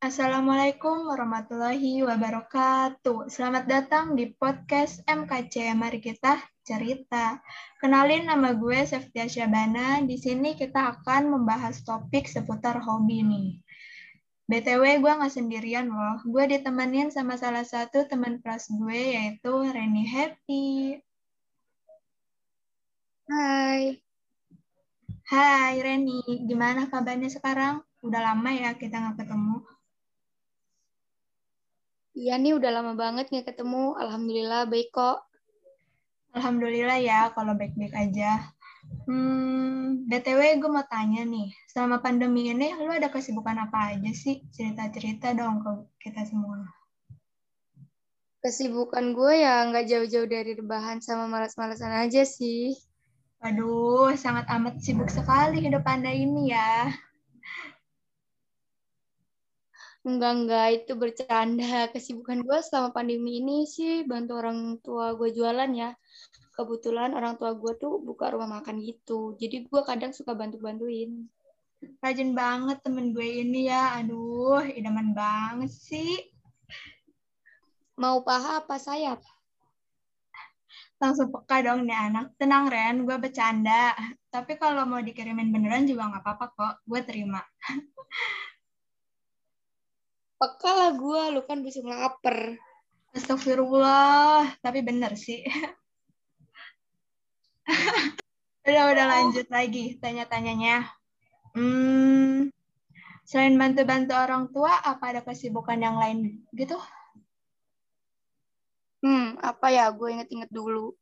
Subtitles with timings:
[0.00, 3.28] Assalamualaikum warahmatullahi wabarakatuh.
[3.28, 5.76] Selamat datang di podcast MKC.
[5.76, 7.36] Mari kita cerita.
[7.76, 10.00] Kenalin nama gue Seftia Syabana.
[10.00, 13.50] Di sini kita akan membahas topik seputar hobi nih.
[14.48, 16.24] BTW gue nggak sendirian loh.
[16.24, 20.96] Gue ditemenin sama salah satu teman kelas gue yaitu Reni Happy.
[23.28, 24.00] Hai.
[25.28, 27.84] Hai Reni, gimana kabarnya sekarang?
[28.00, 29.60] Udah lama ya kita nggak ketemu.
[32.20, 33.96] Iya nih udah lama banget nggak ketemu.
[33.96, 35.24] Alhamdulillah baik kok.
[36.36, 38.52] Alhamdulillah ya kalau baik-baik aja.
[39.08, 44.44] Hmm, BTW gue mau tanya nih, selama pandemi ini lu ada kesibukan apa aja sih?
[44.52, 45.70] Cerita-cerita dong ke
[46.04, 46.60] kita semua.
[48.44, 52.76] Kesibukan gue ya nggak jauh-jauh dari rebahan sama malas-malasan aja sih.
[53.40, 56.92] Waduh, sangat amat sibuk sekali hidup Anda ini ya.
[60.00, 61.92] Enggak, enggak, itu bercanda.
[61.92, 65.92] Kesibukan gue selama pandemi ini sih bantu orang tua gue jualan ya.
[66.56, 69.36] Kebetulan orang tua gue tuh buka rumah makan gitu.
[69.36, 71.28] Jadi gue kadang suka bantu-bantuin.
[72.00, 74.00] Rajin banget temen gue ini ya.
[74.00, 76.32] Aduh, idaman banget sih.
[78.00, 79.20] Mau paha apa sayap?
[80.96, 82.32] Langsung peka dong nih anak.
[82.40, 83.92] Tenang Ren, gue bercanda.
[84.32, 86.74] Tapi kalau mau dikirimin beneran juga nggak apa-apa kok.
[86.88, 87.44] Gue terima.
[90.40, 92.56] Peka lah gue, lu kan bisa lapar.
[93.12, 95.44] Astagfirullah, tapi bener sih.
[98.64, 100.88] udah, udah lanjut lagi tanya-tanyanya.
[101.52, 102.48] Hmm,
[103.28, 106.80] selain bantu-bantu orang tua, apa ada kesibukan yang lain gitu?
[109.04, 109.92] Hmm, apa ya?
[109.92, 110.96] Gue inget-inget dulu.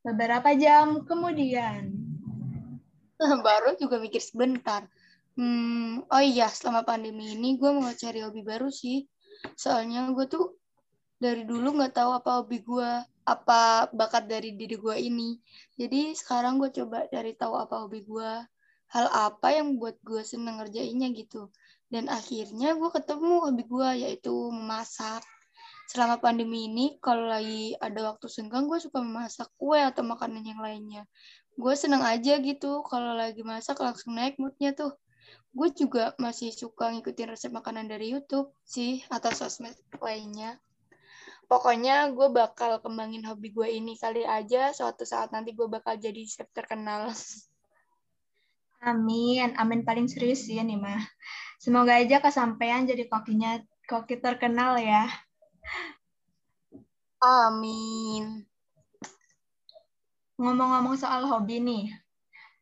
[0.00, 1.97] Beberapa jam kemudian.
[3.46, 4.86] baru juga mikir sebentar.
[5.38, 9.06] Hmm, oh iya, selama pandemi ini gue mau cari hobi baru sih.
[9.54, 10.58] Soalnya gue tuh
[11.18, 12.90] dari dulu nggak tahu apa hobi gue,
[13.26, 15.38] apa bakat dari diri gue ini.
[15.78, 18.32] Jadi sekarang gue coba dari tahu apa hobi gue,
[18.90, 21.50] hal apa yang buat gue seneng ngerjainnya gitu.
[21.86, 25.22] Dan akhirnya gue ketemu hobi gue yaitu memasak.
[25.88, 30.60] Selama pandemi ini, kalau lagi ada waktu senggang, gue suka memasak kue atau makanan yang
[30.60, 31.08] lainnya
[31.58, 34.94] gue seneng aja gitu kalau lagi masak langsung naik moodnya tuh.
[35.50, 40.62] Gue juga masih suka ngikutin resep makanan dari YouTube sih atau sosmed lainnya.
[41.50, 46.22] Pokoknya gue bakal kembangin hobi gue ini kali aja suatu saat nanti gue bakal jadi
[46.28, 47.10] chef terkenal.
[48.78, 51.02] Amin amin paling serius sih nih mah
[51.58, 53.58] semoga aja kesampaian jadi kokinya
[53.90, 55.10] koki terkenal ya.
[57.18, 58.47] Amin
[60.38, 61.90] Ngomong-ngomong soal hobi nih,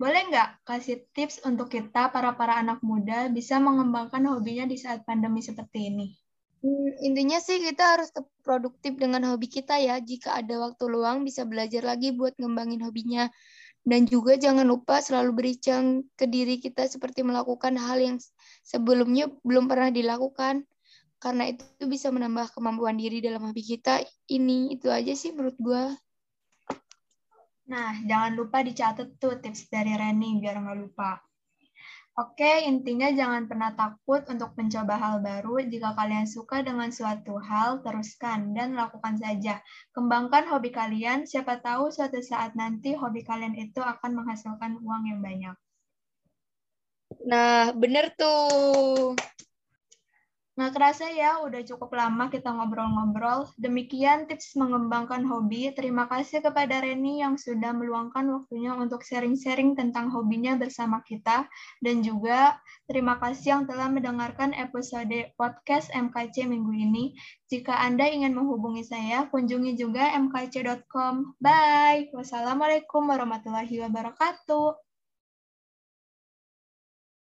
[0.00, 5.44] boleh nggak kasih tips untuk kita para-para anak muda bisa mengembangkan hobinya di saat pandemi
[5.44, 6.08] seperti ini?
[6.64, 8.08] Hmm, intinya sih kita harus
[8.40, 10.00] produktif dengan hobi kita ya.
[10.00, 13.28] Jika ada waktu luang bisa belajar lagi buat ngembangin hobinya.
[13.86, 18.16] Dan juga jangan lupa selalu bericang ke diri kita seperti melakukan hal yang
[18.66, 20.64] sebelumnya belum pernah dilakukan.
[21.22, 24.00] Karena itu bisa menambah kemampuan diri dalam hobi kita.
[24.26, 25.84] Ini itu aja sih menurut gue.
[27.66, 31.18] Nah, jangan lupa dicatat tuh tips dari Reni biar nggak lupa.
[32.16, 35.60] Oke, intinya jangan pernah takut untuk mencoba hal baru.
[35.68, 39.60] Jika kalian suka dengan suatu hal, teruskan dan lakukan saja.
[39.92, 45.20] Kembangkan hobi kalian, siapa tahu suatu saat nanti hobi kalian itu akan menghasilkan uang yang
[45.20, 45.56] banyak.
[47.28, 49.12] Nah, bener tuh.
[50.56, 53.44] Nggak kerasa ya, udah cukup lama kita ngobrol-ngobrol.
[53.60, 55.68] Demikian tips mengembangkan hobi.
[55.76, 61.44] Terima kasih kepada Reni yang sudah meluangkan waktunya untuk sharing-sharing tentang hobinya bersama kita.
[61.84, 62.56] Dan juga
[62.88, 67.12] terima kasih yang telah mendengarkan episode podcast MKC minggu ini.
[67.52, 71.36] Jika Anda ingin menghubungi saya, kunjungi juga mkc.com.
[71.36, 72.08] Bye!
[72.16, 74.85] Wassalamualaikum warahmatullahi wabarakatuh.